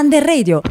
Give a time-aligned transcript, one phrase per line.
[0.00, 0.62] Under Radio.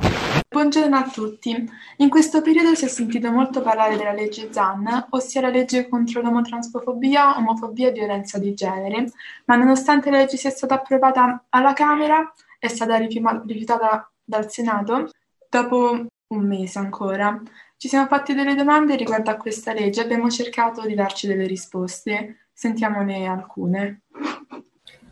[0.50, 1.70] Buongiorno a tutti.
[1.98, 6.21] In questo periodo si è sentito molto parlare della legge ZAN, ossia la legge contro
[6.21, 9.12] l'omotransfobia, omofobia e violenza di genere,
[9.46, 15.12] ma nonostante la legge sia stata approvata alla Camera, è stata rifiutata dal Senato
[15.48, 17.39] dopo un mese ancora.
[17.77, 21.46] Ci siamo fatti delle domande riguardo a questa legge e abbiamo cercato di darci delle
[21.46, 22.48] risposte.
[22.52, 24.02] Sentiamone alcune.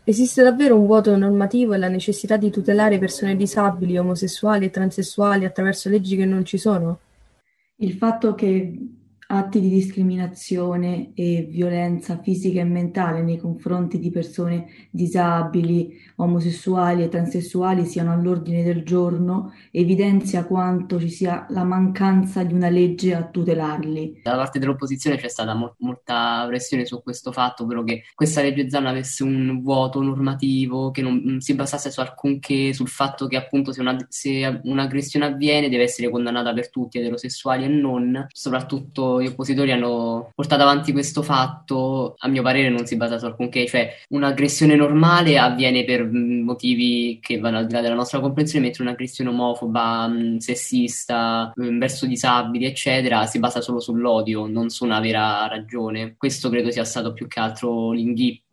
[0.08, 5.44] Esiste davvero un vuoto normativo e la necessità di tutelare persone disabili, omosessuali e transessuali
[5.44, 7.00] attraverso leggi che non ci sono?
[7.76, 8.74] Il fatto che
[9.30, 17.08] atti di discriminazione e violenza fisica e mentale nei confronti di persone disabili, omosessuali e
[17.08, 23.24] transessuali siano all'ordine del giorno evidenzia quanto ci sia la mancanza di una legge a
[23.24, 24.20] tutelarli.
[24.22, 28.70] Da parte dell'opposizione c'è stata mo- molta pressione su questo fatto, ovvero che questa legge
[28.70, 33.36] Zan avesse un vuoto normativo, che non, non si basasse su alcunché, sul fatto che
[33.36, 39.17] appunto se, una, se un'aggressione avviene deve essere condannata per tutti, eterosessuali e non, soprattutto
[39.20, 43.66] gli oppositori hanno portato avanti questo fatto, a mio parere non si basa su alcunché,
[43.66, 48.64] cioè un'aggressione normale avviene per mm, motivi che vanno al di là della nostra comprensione,
[48.64, 54.84] mentre un'aggressione omofoba, mm, sessista, mm, verso disabili, eccetera, si basa solo sull'odio, non su
[54.84, 56.14] una vera ragione.
[56.16, 58.47] Questo credo sia stato più che altro l'inghippo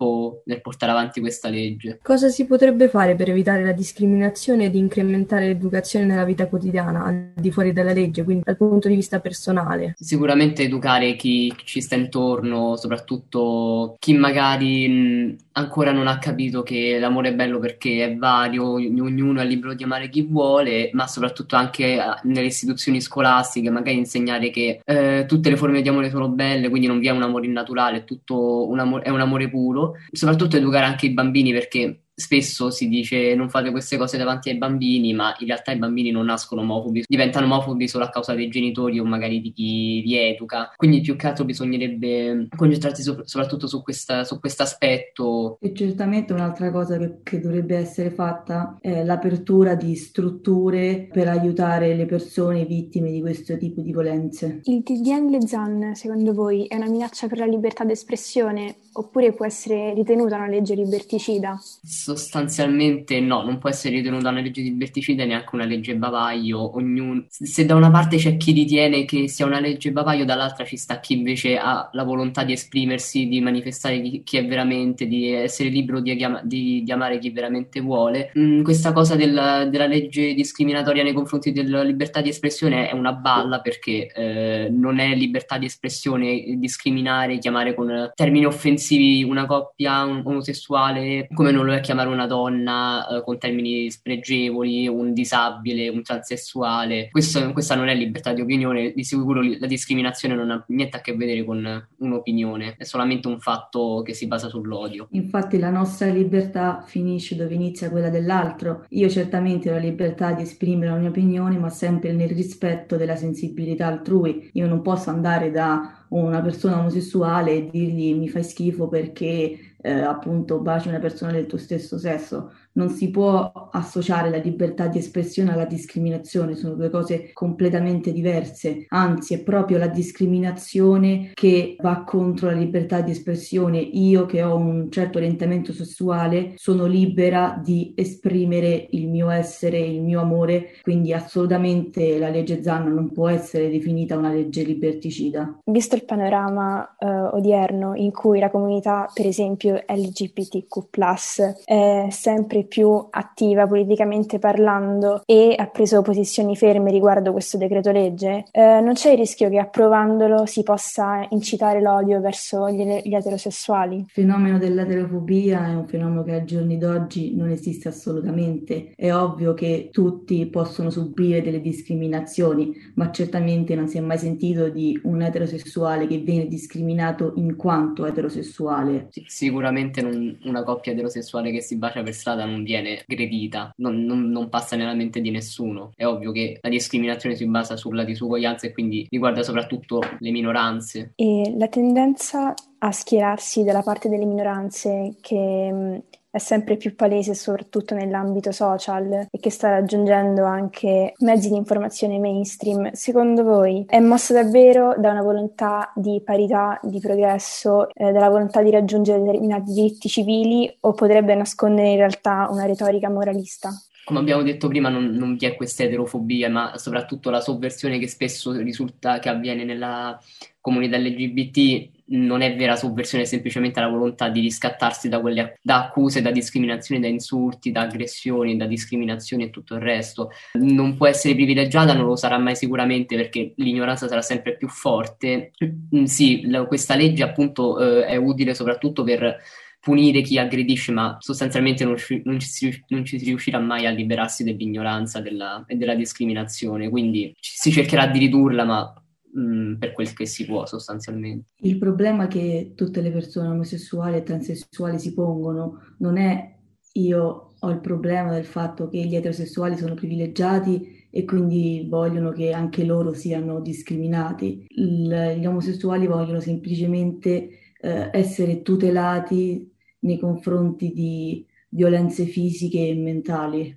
[0.46, 2.00] nel portare avanti questa legge.
[2.02, 7.32] Cosa si potrebbe fare per evitare la discriminazione ed incrementare l'educazione nella vita quotidiana, al
[7.36, 9.94] di fuori della legge, quindi dal punto di vista personale?
[9.98, 17.30] Sicuramente educare chi ci sta intorno, soprattutto chi magari ancora non ha capito che l'amore
[17.30, 21.96] è bello perché è vario, ognuno è libero di amare chi vuole, ma soprattutto anche
[21.96, 26.70] eh, nelle istituzioni scolastiche, magari insegnare che eh, tutte le forme di amore sono belle,
[26.70, 29.94] quindi non vi è un amore innaturale, è tutto un amore, è un amore puro.
[30.12, 34.58] Soprattutto educare anche i bambini perché spesso si dice non fate queste cose davanti ai
[34.58, 38.50] bambini, ma in realtà i bambini non nascono omofobi, diventano omofobi solo a causa dei
[38.50, 40.72] genitori o magari di chi li educa.
[40.76, 45.58] Quindi più che altro bisognerebbe concentrarsi so- soprattutto su questo su aspetto.
[45.62, 51.96] E certamente un'altra cosa che, che, dovrebbe essere fatta è l'apertura di strutture per aiutare
[51.96, 54.62] le persone vittime di questo tipo di violenze.
[54.64, 59.94] Il DDN Zan, secondo voi, è una minaccia per la libertà d'espressione oppure può essere
[59.94, 61.60] ritenuta una legge liberticida?
[62.06, 66.76] Sostanzialmente no, non può essere ritenuta una legge liberticida neanche una legge bavaglio.
[66.76, 67.26] Ognuno...
[67.30, 71.00] Se da una parte c'è chi ritiene che sia una legge bavaglio, dall'altra ci sta
[71.00, 76.00] chi invece ha la volontà di esprimersi, di manifestare chi, è veramente, di essere libero
[76.00, 78.32] di, di, di amare chi veramente vuole.
[78.38, 83.14] Mm, questa cosa del, della legge discriminatoria nei confronti della libertà di espressione è una
[83.14, 90.04] balla perché eh, non è libertà di espressione discriminare, chiamare con termini offensivi una coppia
[90.06, 95.88] omosessuale come non lo è chiamare chiamare una donna eh, con termini spregevoli, un disabile,
[95.88, 97.08] un transessuale.
[97.10, 101.02] Questo, questa non è libertà di opinione, di sicuro la discriminazione non ha niente a
[101.02, 105.08] che vedere con un'opinione, è solamente un fatto che si basa sull'odio.
[105.12, 108.86] Infatti la nostra libertà finisce dove inizia quella dell'altro.
[108.90, 113.16] Io certamente ho la libertà di esprimere la mia opinione, ma sempre nel rispetto della
[113.16, 114.50] sensibilità altrui.
[114.54, 119.92] Io non posso andare da una persona omosessuale e dirgli mi fai schifo perché eh,
[119.92, 124.98] appunto baci una persona del tuo stesso sesso non si può associare la libertà di
[124.98, 132.04] espressione alla discriminazione, sono due cose completamente diverse, anzi è proprio la discriminazione che va
[132.04, 133.80] contro la libertà di espressione.
[133.80, 140.02] Io che ho un certo orientamento sessuale sono libera di esprimere il mio essere, il
[140.02, 145.60] mio amore, quindi assolutamente la legge Zanna non può essere definita una legge liberticida.
[145.64, 153.08] Visto il panorama eh, odierno in cui la comunità, per esempio LGBTQ+, è sempre più
[153.10, 159.12] attiva politicamente parlando e ha preso posizioni ferme riguardo questo decreto legge, eh, non c'è
[159.12, 163.98] il rischio che approvandolo si possa incitare l'odio verso gli, gli eterosessuali?
[163.98, 168.94] Il fenomeno dell'eterofobia è un fenomeno che ai giorni d'oggi non esiste assolutamente.
[168.96, 174.70] È ovvio che tutti possono subire delle discriminazioni, ma certamente non si è mai sentito
[174.70, 179.10] di un eterosessuale che viene discriminato in quanto eterosessuale.
[179.28, 184.04] Sicuramente non, una coppia eterosessuale che si bacia per strada non non viene aggredita, non,
[184.04, 185.92] non, non, passa nella mente di nessuno.
[185.96, 191.12] È ovvio che la discriminazione si basa sulla disuguaglianza e quindi riguarda soprattutto le minoranze.
[191.16, 196.04] E la tendenza a schierarsi dalla parte delle minoranze che
[196.36, 202.20] è sempre più palese soprattutto nell'ambito social e che sta raggiungendo anche mezzi di informazione
[202.20, 208.28] mainstream, secondo voi è mossa davvero da una volontà di parità, di progresso, eh, dalla
[208.28, 213.70] volontà di raggiungere determinati diritti civili o potrebbe nascondere in realtà una retorica moralista?
[214.04, 218.08] come abbiamo detto prima, non, non, vi è questa eterofobia, ma soprattutto la sovversione che
[218.08, 220.22] spesso risulta che avviene nella
[220.62, 225.86] comunità LGBT non è vera sovversione, è semplicemente la volontà di riscattarsi da, quelle, da
[225.86, 230.30] accuse, da discriminazioni, da insulti, da aggressioni, da discriminazioni e tutto il resto.
[230.54, 235.52] Non può essere privilegiata, non lo sarà mai sicuramente perché l'ignoranza sarà sempre più forte.
[235.96, 239.42] Mm, sì, la, questa legge appunto eh, è utile soprattutto per
[239.86, 244.44] punire chi aggredisce, ma sostanzialmente non, non, ci, non, ci, si riuscirà mai a liberarsi
[244.44, 249.05] dell'ignoranza della, e della discriminazione, quindi si cercherà di ridurla, ma
[249.38, 251.50] mm, per quel che si può sostanzialmente.
[251.58, 256.54] Il problema che tutte le persone omosessuali e transessuali si pongono non è
[256.94, 262.52] io ho il problema del fatto che gli eterosessuali sono privilegiati e quindi vogliono che
[262.52, 264.66] anche loro siano discriminati.
[264.70, 267.50] Il, gli omosessuali vogliono semplicemente
[267.80, 273.76] eh, essere tutelati nei confronti di violenze fisiche e mentali.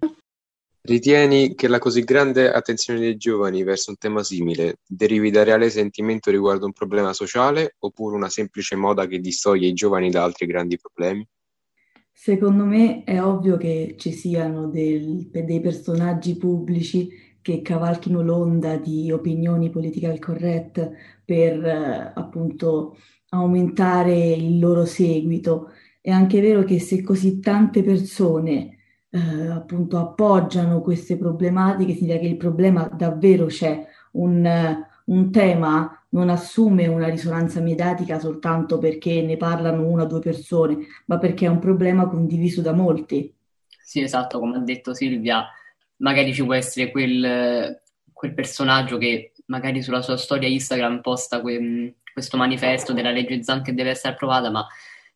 [0.88, 5.68] Ritieni che la così grande attenzione dei giovani verso un tema simile derivi da reale
[5.68, 10.46] sentimento riguardo un problema sociale oppure una semplice moda che distoglie i giovani da altri
[10.46, 11.28] grandi problemi?
[12.10, 17.10] Secondo me è ovvio che ci siano del, dei personaggi pubblici
[17.42, 20.90] che cavalchino l'onda di opinioni political correct
[21.22, 22.96] per eh, appunto
[23.28, 25.70] aumentare il loro seguito
[26.00, 28.77] è anche vero che se così tante persone
[29.10, 36.30] eh, appunto appoggiano queste problematiche, significa che il problema davvero c'è, un, un tema non
[36.30, 41.50] assume una risonanza mediatica soltanto perché ne parlano una o due persone, ma perché è
[41.50, 43.32] un problema condiviso da molti.
[43.82, 45.46] Sì, esatto, come ha detto Silvia,
[45.96, 47.80] magari ci può essere quel,
[48.12, 53.62] quel personaggio che magari sulla sua storia Instagram posta que, questo manifesto della legge Zan
[53.62, 54.66] che deve essere approvata, ma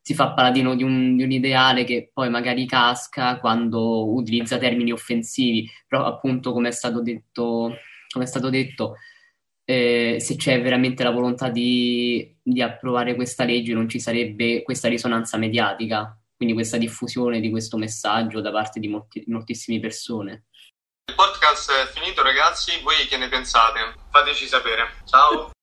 [0.03, 4.91] si fa paladino di un, di un, ideale che poi magari casca quando utilizza termini
[4.91, 7.73] offensivi, però appunto come è stato detto,
[8.09, 8.97] come è stato detto
[9.63, 14.89] eh, se c'è veramente la volontà di, di approvare questa legge non ci sarebbe questa
[14.89, 20.47] risonanza mediatica, quindi questa diffusione di questo messaggio da parte di molti, moltissime persone.
[21.05, 23.93] Il podcast è finito ragazzi, voi che ne pensate?
[24.11, 24.95] Fateci sapere.
[25.05, 25.47] Ciao!